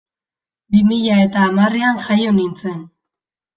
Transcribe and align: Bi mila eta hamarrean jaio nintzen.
Bi 0.75 0.81
mila 0.91 1.17
eta 1.27 1.45
hamarrean 1.49 2.01
jaio 2.09 2.35
nintzen. 2.41 2.83